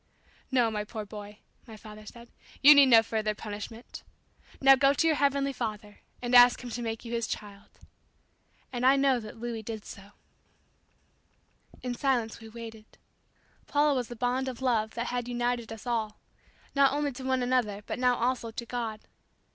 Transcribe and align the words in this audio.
"No, 0.49 0.71
my 0.71 0.83
poor 0.83 1.05
boy," 1.05 1.37
my 1.67 1.77
father 1.77 2.07
said; 2.07 2.31
"you 2.63 2.73
need 2.73 2.87
no 2.87 3.03
further 3.03 3.35
punishment. 3.35 4.01
Now 4.59 4.75
go 4.75 4.93
to 4.95 5.05
your 5.05 5.17
heavenly 5.17 5.53
Father 5.53 5.99
and 6.23 6.33
ask 6.33 6.63
Him 6.63 6.71
to 6.71 6.81
make 6.81 7.05
you 7.05 7.13
His 7.13 7.27
child." 7.27 7.77
And 8.73 8.83
I 8.83 8.95
know 8.95 9.19
that 9.19 9.37
Louis 9.37 9.61
did 9.61 9.85
so. 9.85 10.13
In 11.83 11.93
silence 11.93 12.39
we 12.39 12.49
waited. 12.49 12.97
Paula 13.67 13.93
was 13.93 14.07
the 14.07 14.15
bond 14.15 14.47
of 14.47 14.59
love 14.59 14.95
that 14.95 15.09
had 15.13 15.27
united 15.27 15.71
us 15.71 15.85
all; 15.85 16.17
not 16.73 16.91
only 16.93 17.11
to 17.11 17.23
one 17.23 17.43
another 17.43 17.83
but 17.85 17.99
now 17.99 18.15
also 18.15 18.49
to 18.49 18.65
God. 18.65 19.01